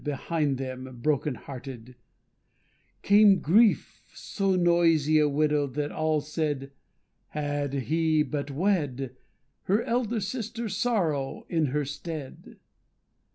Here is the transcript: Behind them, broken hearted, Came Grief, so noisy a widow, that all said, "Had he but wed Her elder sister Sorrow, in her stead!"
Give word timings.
Behind 0.03 0.57
them, 0.57 0.99
broken 1.03 1.35
hearted, 1.35 1.93
Came 3.03 3.37
Grief, 3.39 4.03
so 4.15 4.55
noisy 4.55 5.19
a 5.19 5.29
widow, 5.29 5.67
that 5.67 5.91
all 5.91 6.21
said, 6.21 6.71
"Had 7.27 7.73
he 7.73 8.23
but 8.23 8.49
wed 8.49 9.15
Her 9.65 9.83
elder 9.83 10.19
sister 10.19 10.69
Sorrow, 10.69 11.45
in 11.49 11.67
her 11.67 11.85
stead!" 11.85 12.57